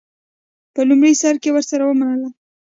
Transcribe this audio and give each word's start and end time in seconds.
په 0.73 0.81
لومړي 0.89 1.13
سر 1.21 1.35
کې 1.43 1.49
ورسره 1.53 1.83
ومنله. 1.85 2.29